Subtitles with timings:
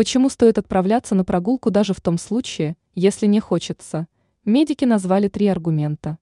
[0.00, 4.08] Почему стоит отправляться на прогулку даже в том случае, если не хочется?
[4.46, 6.16] Медики назвали три аргумента.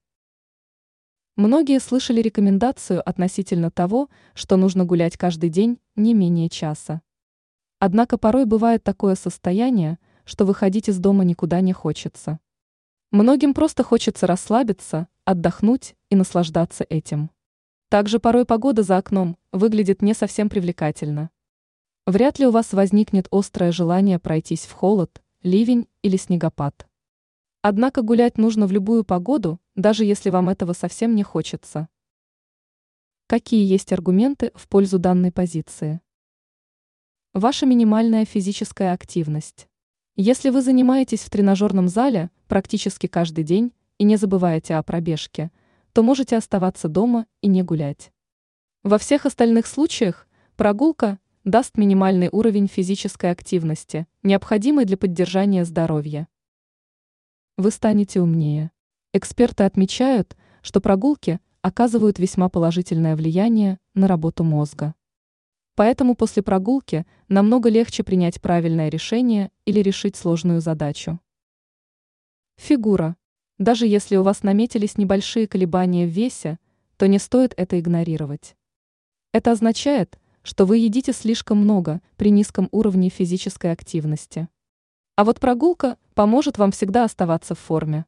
[1.37, 7.03] Многие слышали рекомендацию относительно того, что нужно гулять каждый день не менее часа.
[7.79, 12.41] Однако порой бывает такое состояние, что выходить из дома никуда не хочется.
[13.13, 17.31] Многим просто хочется расслабиться, отдохнуть и наслаждаться этим.
[17.91, 21.31] Также порой погода за окном выглядит не совсем привлекательно.
[22.09, 26.89] Вряд ли у вас возникнет острое желание пройтись в холод, ливень или снегопад.
[27.61, 31.87] Однако гулять нужно в любую погоду, даже если вам этого совсем не хочется.
[33.27, 36.01] Какие есть аргументы в пользу данной позиции?
[37.35, 39.69] Ваша минимальная физическая активность.
[40.17, 45.51] Если вы занимаетесь в тренажерном зале практически каждый день и не забываете о пробежке,
[45.93, 48.13] то можете оставаться дома и не гулять.
[48.83, 56.29] Во всех остальных случаях прогулка даст минимальный уровень физической активности, необходимый для поддержания здоровья.
[57.57, 58.71] Вы станете умнее.
[59.15, 64.95] Эксперты отмечают, что прогулки оказывают весьма положительное влияние на работу мозга.
[65.75, 71.19] Поэтому после прогулки намного легче принять правильное решение или решить сложную задачу.
[72.57, 73.17] Фигура.
[73.57, 76.59] Даже если у вас наметились небольшие колебания в весе,
[76.99, 78.55] то не стоит это игнорировать.
[79.33, 84.49] Это означает, что вы едите слишком много при низком уровне физической активности.
[85.17, 88.07] А вот прогулка поможет вам всегда оставаться в форме.